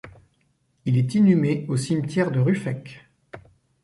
Il 0.85 0.97
est 0.97 1.13
inhumé 1.13 1.67
au 1.69 1.77
cimetière 1.77 2.31
de 2.31 2.39
Ruffec. 2.39 3.05